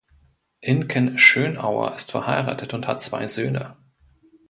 Inken 0.61 1.19
Schönauer 1.19 1.93
ist 1.93 2.09
verheiratet 2.09 2.73
und 2.73 2.87
hat 2.87 3.03
zwei 3.03 3.27
Söhne. 3.27 3.77